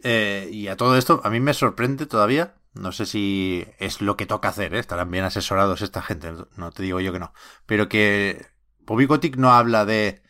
Eh, 0.03 0.51
y 0.53 0.69
a 0.69 0.77
todo 0.77 0.99
esto, 0.99 1.23
a 1.25 1.31
mí 1.31 1.41
me 1.41 1.55
sorprende 1.55 2.05
todavía. 2.05 2.57
No 2.75 2.93
sé 2.93 3.07
si 3.07 3.67
es 3.79 4.03
lo 4.03 4.19
que 4.19 4.27
toca 4.27 4.51
hacer, 4.51 4.75
¿eh? 4.75 4.81
estarán 4.81 5.11
bien 5.11 5.25
asesorados 5.25 5.81
esta 5.81 6.03
gente, 6.03 6.35
no 6.57 6.71
te 6.71 6.83
digo 6.83 7.01
yo 7.01 7.11
que 7.11 7.19
no. 7.19 7.33
Pero 7.65 7.89
que 7.89 8.49
Bobby 8.81 9.09
no 9.39 9.55
habla 9.55 9.87
de 9.87 10.23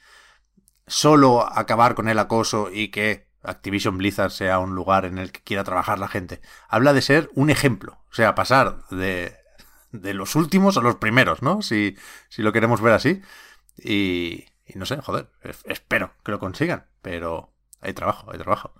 solo 0.87 1.45
acabar 1.45 1.97
con 1.97 2.09
el 2.09 2.21
acoso 2.21 2.71
y 2.73 2.93
que 2.93 3.25
Activision 3.46 3.98
Blizzard 3.98 4.30
sea 4.30 4.58
un 4.58 4.74
lugar 4.74 5.04
en 5.04 5.18
el 5.18 5.32
que 5.32 5.42
quiera 5.42 5.64
trabajar 5.64 5.98
la 5.98 6.08
gente. 6.08 6.40
Habla 6.68 6.92
de 6.92 7.02
ser 7.02 7.30
un 7.34 7.50
ejemplo, 7.50 7.98
o 8.10 8.14
sea, 8.14 8.34
pasar 8.34 8.86
de, 8.90 9.36
de 9.92 10.14
los 10.14 10.34
últimos 10.36 10.76
a 10.76 10.80
los 10.80 10.96
primeros, 10.96 11.42
¿no? 11.42 11.62
Si, 11.62 11.96
si 12.28 12.42
lo 12.42 12.52
queremos 12.52 12.80
ver 12.80 12.92
así. 12.94 13.22
Y, 13.78 14.46
no 14.74 14.86
sé, 14.86 15.00
joder, 15.00 15.28
espero 15.64 16.12
que 16.24 16.32
lo 16.32 16.38
consigan, 16.38 16.86
pero 17.02 17.52
hay 17.80 17.92
trabajo, 17.92 18.30
hay 18.32 18.38
trabajo. 18.38 18.72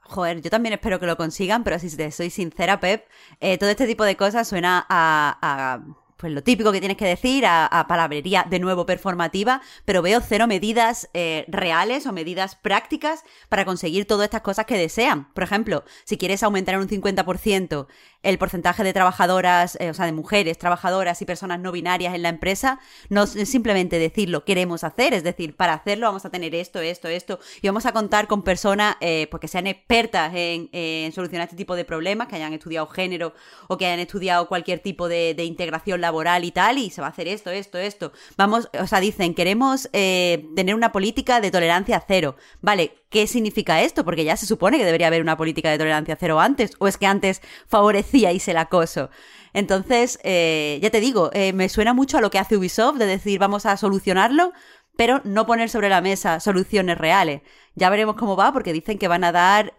Joder, 0.00 0.42
yo 0.42 0.50
también 0.50 0.74
espero 0.74 1.00
que 1.00 1.06
lo 1.06 1.16
consigan, 1.16 1.64
pero 1.64 1.78
si 1.78 1.96
te 1.96 2.10
soy 2.10 2.28
sincera, 2.28 2.80
Pep, 2.80 3.06
eh, 3.40 3.56
todo 3.56 3.70
este 3.70 3.86
tipo 3.86 4.04
de 4.04 4.16
cosas 4.16 4.48
suena 4.48 4.84
a 4.88 5.80
pues 6.22 6.32
lo 6.32 6.44
típico 6.44 6.70
que 6.70 6.78
tienes 6.78 6.96
que 6.96 7.04
decir, 7.04 7.44
a, 7.44 7.84
palabrería 7.88 8.46
de 8.48 8.60
nuevo 8.60 8.86
performativa, 8.86 9.60
pero 9.84 10.02
veo 10.02 10.20
cero 10.20 10.46
medidas 10.46 11.10
eh, 11.14 11.44
reales 11.48 12.06
o 12.06 12.12
medidas 12.12 12.54
prácticas 12.54 13.24
para 13.48 13.64
conseguir 13.64 14.06
todas 14.06 14.26
estas 14.26 14.42
cosas 14.42 14.66
que 14.66 14.78
desean. 14.78 15.32
Por 15.32 15.42
ejemplo, 15.42 15.82
si 16.04 16.18
quieres 16.18 16.44
aumentar 16.44 16.76
en 16.76 16.82
un 16.82 16.88
50% 16.88 17.88
el 18.22 18.38
porcentaje 18.38 18.84
de 18.84 18.92
trabajadoras, 18.92 19.76
eh, 19.80 19.90
o 19.90 19.94
sea, 19.94 20.06
de 20.06 20.12
mujeres 20.12 20.58
trabajadoras 20.58 21.20
y 21.22 21.24
personas 21.24 21.60
no 21.60 21.72
binarias 21.72 22.14
en 22.14 22.22
la 22.22 22.28
empresa, 22.28 22.80
no 23.08 23.24
es 23.24 23.48
simplemente 23.48 23.98
decir 23.98 24.28
lo 24.28 24.44
queremos 24.44 24.84
hacer, 24.84 25.14
es 25.14 25.24
decir, 25.24 25.56
para 25.56 25.74
hacerlo 25.74 26.06
vamos 26.06 26.24
a 26.24 26.30
tener 26.30 26.54
esto, 26.54 26.80
esto, 26.80 27.08
esto, 27.08 27.40
y 27.60 27.66
vamos 27.66 27.86
a 27.86 27.92
contar 27.92 28.28
con 28.28 28.42
personas 28.42 28.96
eh, 29.00 29.26
pues 29.30 29.40
que 29.40 29.48
sean 29.48 29.66
expertas 29.66 30.32
en, 30.34 30.70
solucionar 31.12 31.46
este 31.46 31.56
tipo 31.56 31.74
de 31.76 31.84
problemas, 31.84 32.28
que 32.28 32.36
hayan 32.36 32.52
estudiado 32.52 32.86
género 32.86 33.34
o 33.68 33.76
que 33.76 33.86
hayan 33.86 34.00
estudiado 34.00 34.48
cualquier 34.48 34.78
tipo 34.78 35.08
de, 35.08 35.34
integración 35.42 36.00
laboral 36.00 36.12
laboral 36.12 36.44
y 36.44 36.50
tal, 36.50 36.78
y 36.78 36.90
se 36.90 37.00
va 37.00 37.06
a 37.06 37.10
hacer 37.10 37.26
esto, 37.26 37.50
esto, 37.50 37.78
esto. 37.78 38.12
Vamos, 38.36 38.68
o 38.78 38.86
sea, 38.86 39.00
dicen, 39.00 39.34
queremos 39.34 39.88
eh, 39.94 40.44
tener 40.54 40.74
una 40.74 40.92
política 40.92 41.40
de 41.40 41.50
tolerancia 41.50 42.04
cero. 42.06 42.36
Vale, 42.60 43.01
¿qué 43.12 43.28
significa 43.28 43.82
esto? 43.82 44.04
Porque 44.04 44.24
ya 44.24 44.36
se 44.36 44.46
supone 44.46 44.78
que 44.78 44.84
debería 44.84 45.06
haber 45.06 45.22
una 45.22 45.36
política 45.36 45.70
de 45.70 45.78
tolerancia 45.78 46.16
cero 46.18 46.40
antes, 46.40 46.72
o 46.78 46.88
es 46.88 46.96
que 46.96 47.06
antes 47.06 47.40
favorecíais 47.68 48.48
el 48.48 48.56
acoso. 48.56 49.10
Entonces, 49.52 50.18
eh, 50.24 50.80
ya 50.82 50.90
te 50.90 51.00
digo, 51.00 51.30
eh, 51.32 51.52
me 51.52 51.68
suena 51.68 51.94
mucho 51.94 52.18
a 52.18 52.20
lo 52.20 52.30
que 52.30 52.38
hace 52.38 52.56
Ubisoft, 52.56 52.96
de 52.96 53.06
decir, 53.06 53.38
vamos 53.38 53.66
a 53.66 53.76
solucionarlo, 53.76 54.52
pero 54.96 55.20
no 55.24 55.46
poner 55.46 55.70
sobre 55.70 55.88
la 55.88 56.00
mesa 56.00 56.40
soluciones 56.40 56.98
reales. 56.98 57.42
Ya 57.74 57.90
veremos 57.90 58.16
cómo 58.16 58.36
va, 58.36 58.52
porque 58.52 58.72
dicen 58.72 58.98
que 58.98 59.08
van 59.08 59.24
a 59.24 59.32
dar 59.32 59.72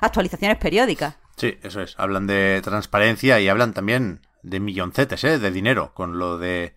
actualizaciones 0.00 0.58
periódicas. 0.58 1.16
Sí, 1.36 1.56
eso 1.62 1.80
es. 1.80 1.94
Hablan 1.98 2.26
de 2.26 2.60
transparencia 2.62 3.40
y 3.40 3.48
hablan 3.48 3.72
también 3.72 4.20
de 4.42 4.60
milloncetes, 4.60 5.24
¿eh? 5.24 5.38
De 5.38 5.50
dinero, 5.50 5.94
con 5.94 6.18
lo 6.18 6.36
de 6.36 6.74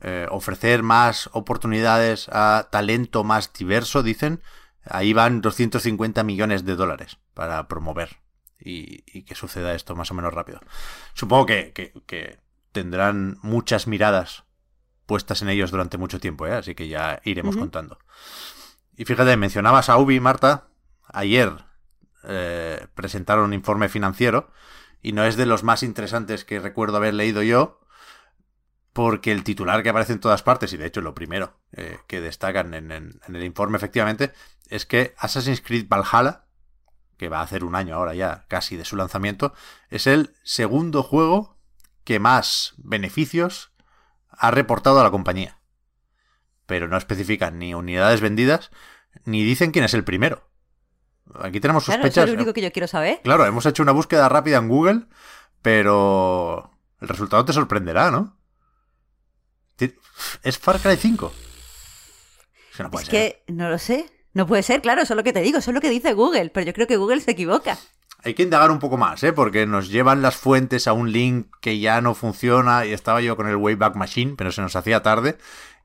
eh, 0.00 0.26
ofrecer 0.30 0.82
más 0.82 1.28
oportunidades 1.32 2.28
a 2.32 2.68
talento 2.70 3.24
más 3.24 3.52
diverso, 3.52 4.02
dicen. 4.02 4.42
Ahí 4.90 5.12
van 5.12 5.40
250 5.40 6.22
millones 6.22 6.64
de 6.64 6.76
dólares 6.76 7.18
para 7.34 7.68
promover 7.68 8.18
y, 8.58 9.22
que 9.22 9.34
suceda 9.34 9.74
esto 9.74 9.94
más 9.94 10.10
o 10.10 10.14
menos 10.14 10.32
rápido. 10.32 10.60
Supongo 11.14 11.46
que, 11.46 12.38
tendrán 12.72 13.38
muchas 13.42 13.86
miradas 13.86 14.44
puestas 15.06 15.42
en 15.42 15.48
ellos 15.48 15.70
durante 15.70 15.96
mucho 15.98 16.20
tiempo, 16.20 16.46
¿eh? 16.46 16.52
así 16.52 16.74
que 16.74 16.88
ya 16.88 17.20
iremos 17.24 17.56
contando. 17.56 17.98
Y 18.96 19.04
fíjate, 19.04 19.36
mencionabas 19.36 19.88
a 19.88 19.96
Ubi, 19.96 20.20
Marta. 20.20 20.68
Ayer 21.06 21.52
eh, 22.24 22.86
presentaron 22.94 23.46
un 23.46 23.54
informe 23.54 23.88
financiero 23.88 24.50
y 25.02 25.12
no 25.12 25.24
es 25.24 25.36
de 25.36 25.46
los 25.46 25.62
más 25.62 25.82
interesantes 25.82 26.44
que 26.44 26.60
recuerdo 26.60 26.98
haber 26.98 27.14
leído 27.14 27.42
yo, 27.42 27.80
porque 28.92 29.30
el 29.30 29.44
titular 29.44 29.82
que 29.82 29.90
aparece 29.90 30.12
en 30.12 30.20
todas 30.20 30.42
partes, 30.42 30.72
y 30.72 30.76
de 30.76 30.86
hecho 30.86 31.00
lo 31.00 31.14
primero 31.14 31.54
eh, 31.72 31.98
que 32.08 32.20
destacan 32.20 32.74
en, 32.74 32.90
el 32.90 33.44
informe 33.44 33.76
efectivamente, 33.76 34.32
es 34.68 34.86
que 34.86 35.14
Assassin's 35.18 35.60
Creed 35.60 35.88
Valhalla, 35.88 36.46
que 37.16 37.28
va 37.28 37.40
a 37.40 37.42
hacer 37.42 37.64
un 37.64 37.74
año 37.74 37.94
ahora 37.94 38.14
ya 38.14 38.46
casi 38.48 38.76
de 38.76 38.84
su 38.84 38.96
lanzamiento, 38.96 39.52
es 39.90 40.06
el 40.06 40.34
segundo 40.42 41.02
juego 41.02 41.58
que 42.04 42.20
más 42.20 42.74
beneficios 42.78 43.72
ha 44.30 44.50
reportado 44.50 45.00
a 45.00 45.04
la 45.04 45.10
compañía. 45.10 45.60
Pero 46.66 46.88
no 46.88 46.96
especifican 46.96 47.58
ni 47.58 47.74
unidades 47.74 48.20
vendidas, 48.20 48.70
ni 49.24 49.42
dicen 49.42 49.72
quién 49.72 49.84
es 49.84 49.94
el 49.94 50.04
primero. 50.04 50.48
Aquí 51.40 51.60
tenemos 51.60 51.84
sospechas. 51.84 52.14
Claro, 52.14 52.28
es 52.28 52.34
lo 52.34 52.38
único 52.40 52.54
que 52.54 52.62
yo 52.62 52.72
quiero 52.72 52.88
saber. 52.88 53.20
Claro, 53.22 53.44
hemos 53.44 53.66
hecho 53.66 53.82
una 53.82 53.92
búsqueda 53.92 54.28
rápida 54.28 54.58
en 54.58 54.68
Google, 54.68 55.06
pero 55.60 56.70
el 57.00 57.08
resultado 57.08 57.44
te 57.44 57.52
sorprenderá, 57.52 58.10
¿no? 58.10 58.38
Es 60.42 60.58
Far 60.58 60.80
Cry 60.80 60.96
5. 60.96 61.32
es 63.00 63.08
que 63.08 63.44
no 63.48 63.68
lo 63.68 63.78
sé. 63.78 64.17
No 64.34 64.46
puede 64.46 64.62
ser, 64.62 64.82
claro, 64.82 65.02
eso 65.02 65.14
es 65.14 65.16
lo 65.16 65.24
que 65.24 65.32
te 65.32 65.40
digo, 65.40 65.58
eso 65.58 65.70
es 65.70 65.74
lo 65.74 65.80
que 65.80 65.90
dice 65.90 66.12
Google, 66.12 66.50
pero 66.50 66.66
yo 66.66 66.72
creo 66.72 66.86
que 66.86 66.96
Google 66.96 67.20
se 67.20 67.32
equivoca. 67.32 67.78
Hay 68.24 68.34
que 68.34 68.42
indagar 68.42 68.70
un 68.70 68.78
poco 68.78 68.96
más, 68.96 69.22
¿eh? 69.22 69.32
Porque 69.32 69.66
nos 69.66 69.88
llevan 69.88 70.22
las 70.22 70.36
fuentes 70.36 70.88
a 70.88 70.92
un 70.92 71.12
link 71.12 71.48
que 71.60 71.78
ya 71.78 72.00
no 72.00 72.14
funciona 72.14 72.84
y 72.84 72.92
estaba 72.92 73.20
yo 73.20 73.36
con 73.36 73.48
el 73.48 73.56
Wayback 73.56 73.94
Machine, 73.94 74.34
pero 74.36 74.50
se 74.50 74.60
nos 74.60 74.74
hacía 74.74 75.02
tarde. 75.02 75.38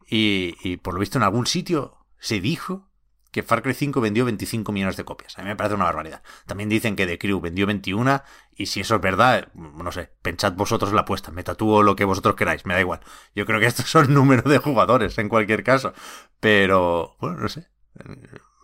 Y, 0.09 0.55
y 0.63 0.77
por 0.77 0.95
lo 0.95 0.99
visto 0.99 1.17
en 1.17 1.23
algún 1.23 1.45
sitio 1.45 1.97
se 2.19 2.41
dijo 2.41 2.89
que 3.33 3.41
Far 3.41 3.63
Cry 3.63 3.73
5 3.73 3.99
vendió 3.99 4.25
25 4.25 4.71
millones 4.71 4.95
de 4.95 5.03
copias. 5.03 5.37
A 5.37 5.41
mí 5.41 5.47
me 5.47 5.55
parece 5.55 5.73
una 5.73 5.85
barbaridad. 5.85 6.21
También 6.45 6.69
dicen 6.69 6.95
que 6.95 7.07
The 7.07 7.17
Crew 7.17 7.41
vendió 7.41 7.65
21 7.65 8.21
y 8.55 8.67
si 8.67 8.81
eso 8.81 8.95
es 8.95 9.01
verdad, 9.01 9.49
no 9.55 9.91
sé, 9.91 10.11
pensad 10.21 10.53
vosotros 10.53 10.93
la 10.93 11.01
apuesta, 11.01 11.31
me 11.31 11.43
tatúo 11.43 11.81
lo 11.81 11.95
que 11.95 12.05
vosotros 12.05 12.35
queráis, 12.35 12.65
me 12.67 12.75
da 12.75 12.79
igual. 12.79 12.99
Yo 13.35 13.47
creo 13.47 13.59
que 13.59 13.65
estos 13.65 13.89
son 13.89 14.13
números 14.13 14.45
de 14.45 14.59
jugadores 14.59 15.17
en 15.17 15.29
cualquier 15.29 15.63
caso. 15.63 15.93
Pero, 16.39 17.15
bueno, 17.19 17.37
no 17.37 17.49
sé. 17.49 17.72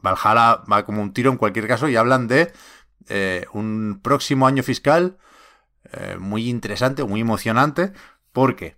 Valhalla 0.01 0.63
va 0.72 0.86
como 0.86 1.01
un 1.01 1.13
tiro 1.13 1.31
en 1.31 1.38
cualquier 1.38 1.67
caso 1.67 1.89
y 1.89 1.96
hablan 1.96 2.27
de 2.27 2.51
eh, 3.08 3.46
un 3.53 4.00
próximo 4.01 4.48
año 4.48 4.63
fiscal 4.63 5.17
eh, 5.91 6.17
muy 6.19 6.50
interesante, 6.50 7.03
muy 7.03 7.22
emocionante, 7.22 7.93
porque 8.31 8.77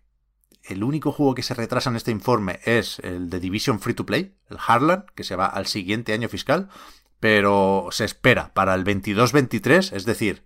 el 0.64 0.84
único 0.84 1.12
juego 1.12 1.36
que 1.36 1.44
se 1.44 1.54
retrasa 1.54 1.90
en 1.90 1.96
este 1.96 2.12
informe 2.12 2.60
es 2.64 3.00
el 3.00 3.30
de 3.30 3.40
Division 3.40 3.80
Free 3.80 3.94
to 3.94 4.06
Play, 4.06 4.36
el 4.50 4.58
Harlan, 4.66 5.06
que 5.16 5.24
se 5.24 5.36
va 5.36 5.48
al 5.48 5.66
siguiente 5.66 6.14
año 6.14 6.30
fiscal, 6.30 6.70
pero 7.20 7.90
se 7.92 8.06
espera 8.06 8.54
para 8.54 8.74
el 8.76 8.84
22-23, 8.84 9.94
es 9.94 10.06
decir, 10.06 10.44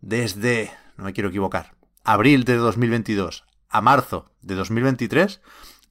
desde, 0.00 0.70
no 0.96 1.04
me 1.04 1.12
quiero 1.12 1.30
equivocar, 1.30 1.74
abril 2.02 2.44
de 2.44 2.56
2022 2.56 3.44
a 3.68 3.80
marzo 3.80 4.30
de 4.42 4.54
2023, 4.54 5.40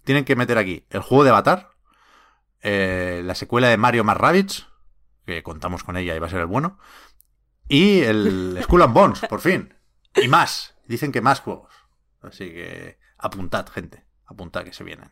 tienen 0.04 0.26
que 0.26 0.36
meter 0.36 0.58
aquí 0.58 0.86
el 0.90 1.02
juego 1.02 1.24
de 1.24 1.32
Avatar, 1.32 1.73
eh, 2.64 3.22
la 3.24 3.36
secuela 3.36 3.68
de 3.70 3.78
Mario 3.78 4.04
más 4.04 4.18
Rabbids, 4.18 4.68
que 5.26 5.44
contamos 5.44 5.84
con 5.84 5.98
ella 5.98 6.16
y 6.16 6.20
va 6.20 6.28
a 6.28 6.32
ser 6.32 6.40
el 6.40 6.48
bueno, 6.48 6.80
y 7.68 8.00
el 8.00 8.60
Skull 8.64 8.82
and 8.82 8.94
Bones, 8.94 9.20
por 9.30 9.42
fin. 9.42 9.76
Y 10.16 10.28
más. 10.28 10.76
Dicen 10.88 11.12
que 11.12 11.22
más 11.22 11.40
juegos. 11.40 11.74
Así 12.22 12.50
que 12.50 12.98
Apuntad, 13.24 13.68
gente. 13.70 14.06
Apuntad 14.26 14.66
que 14.66 14.74
se 14.74 14.84
vienen. 14.84 15.10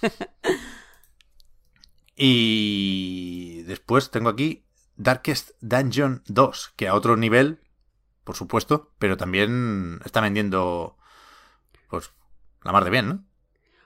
y 2.16 3.62
después 3.64 4.10
tengo 4.12 4.28
aquí 4.28 4.64
Darkest 4.94 5.50
Dungeon 5.60 6.22
2, 6.26 6.74
que 6.76 6.86
a 6.86 6.94
otro 6.94 7.16
nivel, 7.16 7.60
por 8.22 8.36
supuesto, 8.36 8.94
pero 9.00 9.16
también 9.16 10.00
está 10.04 10.20
vendiendo 10.20 10.96
pues 11.90 12.12
la 12.62 12.70
mar 12.70 12.84
de 12.84 12.90
bien, 12.90 13.08
¿no? 13.08 13.24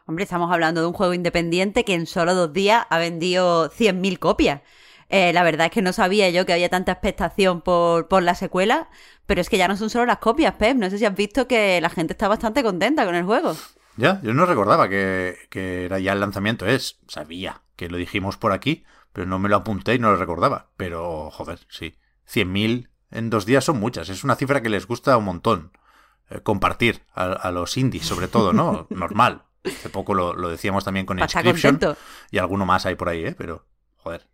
Hombre, 0.06 0.24
estamos 0.24 0.52
hablando 0.52 0.80
de 0.80 0.86
un 0.86 0.92
juego 0.92 1.14
independiente 1.14 1.84
que 1.84 1.94
en 1.94 2.06
solo 2.06 2.34
dos 2.34 2.52
días 2.52 2.86
ha 2.90 2.98
vendido 2.98 3.70
100.000 3.70 4.18
copias. 4.18 4.62
Eh, 5.08 5.32
la 5.32 5.42
verdad 5.42 5.66
es 5.66 5.72
que 5.72 5.82
no 5.82 5.92
sabía 5.92 6.30
yo 6.30 6.46
que 6.46 6.54
había 6.54 6.70
tanta 6.70 6.92
expectación 6.92 7.60
por, 7.60 8.08
por 8.08 8.22
la 8.22 8.34
secuela, 8.34 8.88
pero 9.26 9.40
es 9.40 9.48
que 9.48 9.58
ya 9.58 9.68
no 9.68 9.76
son 9.76 9.90
solo 9.90 10.06
las 10.06 10.18
copias, 10.18 10.54
Pep. 10.54 10.76
No 10.76 10.88
sé 10.90 10.98
si 10.98 11.04
has 11.04 11.14
visto 11.14 11.46
que 11.46 11.80
la 11.80 11.90
gente 11.90 12.14
está 12.14 12.28
bastante 12.28 12.62
contenta 12.62 13.04
con 13.04 13.14
el 13.14 13.24
juego. 13.24 13.54
Ya, 13.96 14.20
yo 14.22 14.32
no 14.32 14.46
recordaba 14.46 14.88
que, 14.88 15.36
era 15.52 15.98
ya 15.98 16.14
el 16.14 16.20
lanzamiento. 16.20 16.66
Es, 16.66 16.98
sabía 17.08 17.62
que 17.76 17.88
lo 17.88 17.98
dijimos 17.98 18.38
por 18.38 18.52
aquí, 18.52 18.84
pero 19.12 19.26
no 19.26 19.38
me 19.38 19.48
lo 19.48 19.56
apunté 19.56 19.94
y 19.94 19.98
no 19.98 20.10
lo 20.10 20.16
recordaba. 20.16 20.70
Pero, 20.76 21.30
joder, 21.30 21.60
sí. 21.68 21.98
100.000 22.26 22.88
en 23.10 23.30
dos 23.30 23.44
días 23.44 23.64
son 23.64 23.78
muchas. 23.78 24.08
Es 24.08 24.24
una 24.24 24.36
cifra 24.36 24.62
que 24.62 24.70
les 24.70 24.86
gusta 24.86 25.16
un 25.16 25.24
montón. 25.24 25.72
Eh, 26.30 26.40
compartir 26.40 27.02
a, 27.14 27.50
los 27.50 27.76
indies, 27.76 28.06
sobre 28.06 28.28
todo, 28.28 28.52
¿no? 28.52 28.86
Normal. 28.90 29.42
Hace 29.64 29.90
poco 29.90 30.14
lo, 30.14 30.48
decíamos 30.48 30.84
también 30.84 31.06
con 31.06 31.18
Inscription. 31.18 31.78
Y 32.30 32.38
alguno 32.38 32.66
más 32.66 32.86
hay 32.86 32.94
por 32.94 33.08
ahí, 33.08 33.24
¿eh? 33.24 33.34
Pero, 33.36 33.66
joder. 33.96 34.28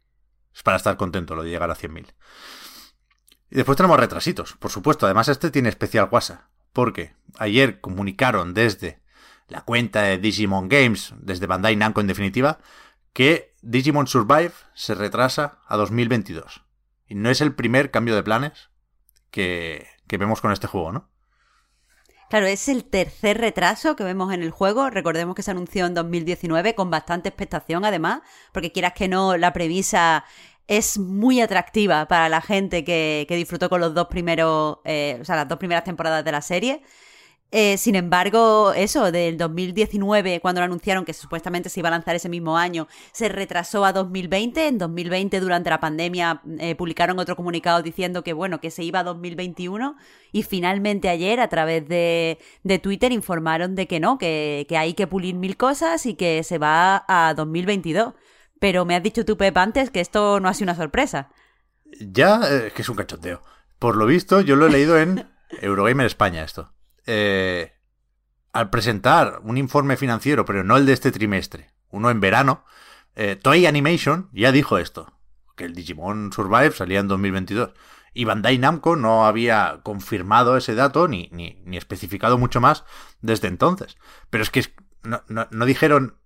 Es 0.54 0.62
para 0.62 0.76
estar 0.76 0.96
contento 0.96 1.34
lo 1.34 1.42
de 1.42 1.50
llegar 1.50 1.70
a 1.70 1.76
100.000. 1.76 2.14
Y 3.50 3.54
después 3.54 3.76
tenemos 3.76 3.98
retrasitos, 3.98 4.54
por 4.54 4.70
supuesto. 4.70 5.06
Además, 5.06 5.28
este 5.28 5.50
tiene 5.50 5.68
especial 5.68 6.08
WhatsApp. 6.10 6.40
Porque 6.72 7.14
ayer 7.38 7.80
comunicaron 7.80 8.54
desde 8.54 9.00
la 9.48 9.62
cuenta 9.62 10.02
de 10.02 10.18
Digimon 10.18 10.68
Games, 10.68 11.14
desde 11.18 11.46
Bandai 11.46 11.76
Namco 11.76 12.00
en 12.00 12.06
definitiva, 12.06 12.58
que 13.12 13.54
Digimon 13.62 14.06
Survive 14.06 14.52
se 14.74 14.94
retrasa 14.94 15.60
a 15.66 15.76
2022. 15.76 16.64
Y 17.06 17.14
no 17.14 17.30
es 17.30 17.40
el 17.40 17.54
primer 17.54 17.90
cambio 17.90 18.14
de 18.14 18.22
planes 18.22 18.70
que, 19.30 19.86
que 20.06 20.18
vemos 20.18 20.40
con 20.40 20.52
este 20.52 20.66
juego, 20.66 20.92
¿no? 20.92 21.10
Claro, 22.28 22.46
es 22.46 22.68
el 22.68 22.84
tercer 22.84 23.38
retraso 23.38 23.96
que 23.96 24.04
vemos 24.04 24.32
en 24.34 24.42
el 24.42 24.50
juego. 24.50 24.90
Recordemos 24.90 25.34
que 25.34 25.42
se 25.42 25.50
anunció 25.50 25.86
en 25.86 25.94
2019 25.94 26.74
con 26.74 26.90
bastante 26.90 27.30
expectación, 27.30 27.86
además, 27.86 28.20
porque 28.52 28.70
quieras 28.70 28.92
que 28.92 29.08
no, 29.08 29.36
la 29.38 29.54
premisa 29.54 30.24
es 30.66 30.98
muy 30.98 31.40
atractiva 31.40 32.06
para 32.06 32.28
la 32.28 32.42
gente 32.42 32.84
que, 32.84 33.24
que 33.28 33.36
disfrutó 33.36 33.70
con 33.70 33.80
los 33.80 33.94
dos 33.94 34.08
primeros, 34.08 34.78
eh, 34.84 35.16
o 35.20 35.24
sea, 35.24 35.36
las 35.36 35.48
dos 35.48 35.58
primeras 35.58 35.84
temporadas 35.84 36.22
de 36.22 36.32
la 36.32 36.42
serie. 36.42 36.82
Eh, 37.50 37.78
sin 37.78 37.94
embargo, 37.94 38.74
eso, 38.74 39.10
del 39.10 39.38
2019, 39.38 40.40
cuando 40.40 40.60
lo 40.60 40.66
anunciaron 40.66 41.06
que 41.06 41.14
supuestamente 41.14 41.70
se 41.70 41.80
iba 41.80 41.88
a 41.88 41.92
lanzar 41.92 42.14
ese 42.14 42.28
mismo 42.28 42.58
año, 42.58 42.88
se 43.12 43.30
retrasó 43.30 43.86
a 43.86 43.92
2020. 43.92 44.66
En 44.66 44.76
2020, 44.76 45.40
durante 45.40 45.70
la 45.70 45.80
pandemia, 45.80 46.42
eh, 46.58 46.74
publicaron 46.74 47.18
otro 47.18 47.36
comunicado 47.36 47.82
diciendo 47.82 48.22
que, 48.22 48.34
bueno, 48.34 48.60
que 48.60 48.70
se 48.70 48.84
iba 48.84 49.00
a 49.00 49.04
2021. 49.04 49.96
Y 50.30 50.42
finalmente 50.42 51.08
ayer, 51.08 51.40
a 51.40 51.48
través 51.48 51.88
de, 51.88 52.38
de 52.64 52.78
Twitter, 52.78 53.12
informaron 53.12 53.74
de 53.74 53.86
que 53.86 53.98
no, 53.98 54.18
que, 54.18 54.66
hay 54.76 54.92
que 54.92 55.06
pulir 55.06 55.34
mil 55.34 55.56
cosas 55.56 56.04
y 56.04 56.14
que 56.14 56.42
se 56.42 56.58
va 56.58 57.04
a 57.08 57.32
2022. 57.34 58.12
Pero 58.60 58.84
me 58.84 58.94
has 58.94 59.02
dicho 59.02 59.24
tú, 59.24 59.38
Pep, 59.38 59.56
antes 59.56 59.90
que 59.90 60.00
esto 60.00 60.38
no 60.40 60.48
ha 60.48 60.54
sido 60.54 60.66
una 60.66 60.74
sorpresa. 60.74 61.30
Ya, 61.98 62.40
eh, 62.50 62.72
que 62.74 62.82
es 62.82 62.88
un 62.90 62.96
cachoteo. 62.96 63.40
Por 63.78 63.96
lo 63.96 64.04
visto, 64.04 64.42
yo 64.42 64.56
lo 64.56 64.66
he 64.66 64.70
leído 64.70 64.98
en 64.98 65.30
Eurogamer 65.62 66.06
España 66.06 66.44
esto. 66.44 66.74
Eh, 67.10 67.72
al 68.52 68.68
presentar 68.68 69.40
un 69.42 69.56
informe 69.56 69.96
financiero, 69.96 70.44
pero 70.44 70.62
no 70.62 70.76
el 70.76 70.84
de 70.84 70.92
este 70.92 71.10
trimestre, 71.10 71.70
uno 71.88 72.10
en 72.10 72.20
verano, 72.20 72.66
eh, 73.16 73.34
Toei 73.34 73.64
Animation 73.64 74.28
ya 74.34 74.52
dijo 74.52 74.76
esto, 74.76 75.10
que 75.56 75.64
el 75.64 75.74
Digimon 75.74 76.34
Survive 76.34 76.72
salía 76.72 77.00
en 77.00 77.08
2022. 77.08 77.70
Y 78.12 78.26
Bandai 78.26 78.58
Namco 78.58 78.94
no 78.96 79.24
había 79.24 79.80
confirmado 79.84 80.58
ese 80.58 80.74
dato 80.74 81.08
ni, 81.08 81.30
ni, 81.32 81.62
ni 81.64 81.78
especificado 81.78 82.36
mucho 82.36 82.60
más 82.60 82.84
desde 83.22 83.48
entonces. 83.48 83.96
Pero 84.28 84.42
es 84.42 84.50
que 84.50 84.66
no, 85.02 85.22
no, 85.28 85.48
no 85.50 85.64
dijeron 85.64 86.18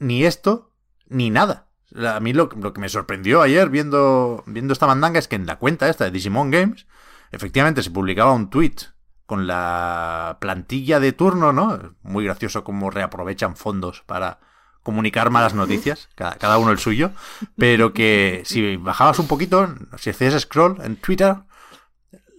ni 0.00 0.24
esto 0.24 0.74
ni 1.06 1.30
nada. 1.30 1.68
A 1.94 2.18
mí 2.18 2.32
lo, 2.32 2.48
lo, 2.60 2.72
que 2.72 2.80
me 2.80 2.88
sorprendió 2.88 3.40
ayer 3.40 3.68
viendo, 3.68 4.42
viendo 4.46 4.72
esta 4.72 4.88
mandanga 4.88 5.20
es 5.20 5.28
que 5.28 5.36
en 5.36 5.46
la 5.46 5.60
cuenta 5.60 5.88
esta 5.88 6.04
de 6.04 6.10
Digimon 6.10 6.50
Games, 6.50 6.88
efectivamente 7.30 7.84
se 7.84 7.92
publicaba 7.92 8.32
un 8.32 8.50
tweet 8.50 8.93
con 9.26 9.46
la 9.46 10.38
plantilla 10.40 11.00
de 11.00 11.12
turno, 11.12 11.52
¿no? 11.52 11.96
Muy 12.02 12.24
gracioso 12.24 12.64
cómo 12.64 12.90
reaprovechan 12.90 13.56
fondos 13.56 14.02
para 14.06 14.40
comunicar 14.82 15.30
malas 15.30 15.54
noticias, 15.54 16.10
cada, 16.14 16.36
cada 16.36 16.58
uno 16.58 16.70
el 16.70 16.78
suyo, 16.78 17.12
pero 17.56 17.94
que 17.94 18.42
si 18.44 18.76
bajabas 18.76 19.18
un 19.18 19.26
poquito, 19.26 19.74
si 19.96 20.10
hacías 20.10 20.38
scroll 20.42 20.78
en 20.82 20.96
Twitter, 20.96 21.36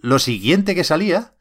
lo 0.00 0.20
siguiente 0.20 0.76
que 0.76 0.84
salía 0.84 1.34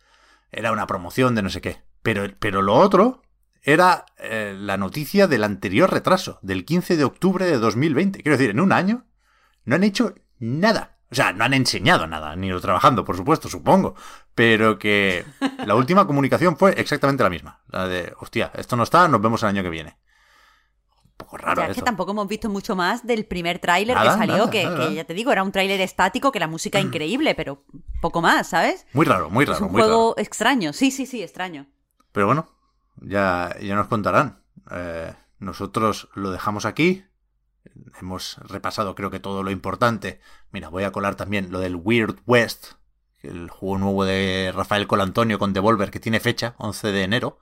era 0.51 0.71
una 0.71 0.87
promoción 0.87 1.35
de 1.35 1.43
no 1.43 1.49
sé 1.49 1.61
qué. 1.61 1.83
Pero, 2.01 2.23
pero 2.39 2.61
lo 2.61 2.75
otro 2.75 3.21
era 3.61 4.05
eh, 4.17 4.55
la 4.57 4.77
noticia 4.77 5.27
del 5.27 5.43
anterior 5.43 5.91
retraso, 5.91 6.39
del 6.41 6.65
15 6.65 6.97
de 6.97 7.03
octubre 7.03 7.45
de 7.45 7.57
2020. 7.57 8.21
Quiero 8.21 8.37
decir, 8.37 8.51
en 8.51 8.59
un 8.59 8.71
año 8.71 9.05
no 9.63 9.75
han 9.75 9.83
hecho 9.83 10.15
nada. 10.39 10.94
O 11.11 11.15
sea, 11.15 11.33
no 11.33 11.43
han 11.43 11.53
enseñado 11.53 12.07
nada, 12.07 12.35
ni 12.35 12.49
lo 12.49 12.59
trabajando, 12.59 13.05
por 13.05 13.15
supuesto, 13.15 13.47
supongo. 13.47 13.95
Pero 14.33 14.79
que 14.79 15.23
la 15.65 15.75
última 15.75 16.07
comunicación 16.07 16.57
fue 16.57 16.71
exactamente 16.79 17.23
la 17.23 17.29
misma. 17.29 17.61
La 17.69 17.87
de, 17.87 18.13
hostia, 18.19 18.51
esto 18.55 18.75
no 18.75 18.83
está, 18.83 19.07
nos 19.07 19.21
vemos 19.21 19.43
el 19.43 19.49
año 19.49 19.63
que 19.63 19.69
viene. 19.69 19.97
Un 21.03 21.11
poco 21.17 21.37
raro. 21.37 21.63
Es 21.63 21.75
que 21.75 21.81
tampoco 21.81 22.11
hemos 22.11 22.27
visto 22.27 22.49
mucho 22.49 22.75
más 22.75 23.05
del 23.05 23.25
primer 23.25 23.59
tráiler 23.59 23.95
que 23.95 24.09
salió, 24.09 24.37
nada, 24.37 24.49
que, 24.49 24.63
nada. 24.65 24.87
que, 24.87 24.95
ya 24.95 25.05
te 25.05 25.13
digo, 25.13 25.31
era 25.31 25.43
un 25.43 25.51
tráiler 25.51 25.79
estático, 25.79 26.31
que 26.31 26.39
la 26.39 26.47
música 26.47 26.79
increíble, 26.81 27.35
pero 27.35 27.63
poco 28.01 28.21
más, 28.21 28.49
¿sabes? 28.49 28.85
Muy 28.93 29.05
raro, 29.05 29.29
muy 29.29 29.45
raro. 29.45 29.57
Es 29.57 29.61
un 29.61 29.71
muy 29.71 29.81
juego 29.81 30.13
raro. 30.15 30.15
extraño, 30.17 30.73
sí, 30.73 30.91
sí, 30.91 31.05
sí, 31.05 31.21
extraño. 31.21 31.67
Pero 32.11 32.25
bueno, 32.25 32.49
ya, 33.01 33.55
ya 33.61 33.75
nos 33.75 33.87
contarán. 33.87 34.41
Eh, 34.71 35.13
nosotros 35.39 36.09
lo 36.15 36.31
dejamos 36.31 36.65
aquí. 36.65 37.05
Hemos 37.99 38.37
repasado 38.37 38.95
creo 38.95 39.11
que 39.11 39.19
todo 39.19 39.43
lo 39.43 39.51
importante. 39.51 40.19
Mira, 40.51 40.69
voy 40.69 40.83
a 40.83 40.91
colar 40.91 41.15
también 41.15 41.51
lo 41.51 41.59
del 41.59 41.75
Weird 41.75 42.17
West, 42.25 42.73
el 43.21 43.49
juego 43.49 43.77
nuevo 43.77 44.05
de 44.05 44.51
Rafael 44.53 44.87
Colantonio 44.87 45.39
con 45.39 45.53
Devolver 45.53 45.91
que 45.91 45.99
tiene 45.99 46.19
fecha, 46.19 46.55
11 46.57 46.91
de 46.91 47.03
enero. 47.03 47.39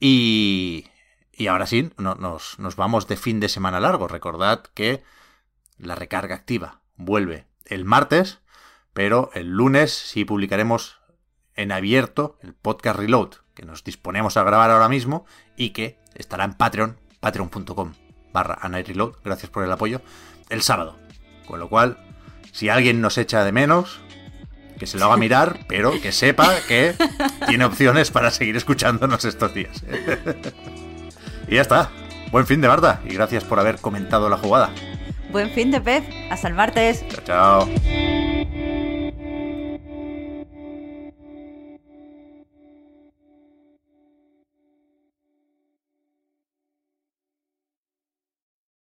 Y, 0.00 0.86
y 1.32 1.48
ahora 1.48 1.66
sí, 1.66 1.90
no, 1.98 2.14
nos, 2.14 2.58
nos 2.58 2.76
vamos 2.76 3.08
de 3.08 3.16
fin 3.16 3.40
de 3.40 3.48
semana 3.48 3.80
largo. 3.80 4.08
Recordad 4.08 4.62
que 4.74 5.02
la 5.78 5.94
recarga 5.94 6.34
activa 6.34 6.80
vuelve 6.96 7.46
el 7.64 7.84
martes, 7.84 8.40
pero 8.92 9.30
el 9.34 9.48
lunes 9.48 9.92
sí 9.92 10.24
publicaremos 10.24 10.98
en 11.54 11.72
abierto 11.72 12.38
el 12.42 12.54
podcast 12.54 12.98
Reload, 12.98 13.30
que 13.54 13.64
nos 13.64 13.84
disponemos 13.84 14.36
a 14.36 14.44
grabar 14.44 14.70
ahora 14.70 14.88
mismo 14.88 15.26
y 15.56 15.70
que 15.70 15.98
estará 16.14 16.44
en 16.44 16.54
Patreon, 16.54 16.98
patreon.com 17.20 18.07
barra 18.32 18.58
Reload, 18.62 19.14
gracias 19.24 19.50
por 19.50 19.64
el 19.64 19.72
apoyo, 19.72 20.00
el 20.48 20.62
sábado. 20.62 20.96
Con 21.46 21.60
lo 21.60 21.68
cual, 21.68 21.98
si 22.52 22.68
alguien 22.68 23.00
nos 23.00 23.18
echa 23.18 23.44
de 23.44 23.52
menos, 23.52 24.00
que 24.78 24.86
se 24.86 24.98
lo 24.98 25.06
haga 25.06 25.16
mirar, 25.16 25.60
pero 25.68 25.92
que 26.00 26.12
sepa 26.12 26.54
que 26.66 26.94
tiene 27.46 27.64
opciones 27.64 28.10
para 28.10 28.30
seguir 28.30 28.56
escuchándonos 28.56 29.24
estos 29.24 29.54
días. 29.54 29.82
y 31.48 31.54
ya 31.54 31.62
está. 31.62 31.90
Buen 32.30 32.46
fin 32.46 32.60
de 32.60 32.68
Marta 32.68 33.00
y 33.06 33.14
gracias 33.14 33.42
por 33.44 33.58
haber 33.58 33.78
comentado 33.78 34.28
la 34.28 34.36
jugada. 34.36 34.70
Buen 35.30 35.50
fin 35.50 35.70
de 35.70 35.80
pez, 35.80 36.04
hasta 36.30 36.48
el 36.48 36.54
martes. 36.54 37.04
Chao, 37.08 37.66
chao. 37.66 38.37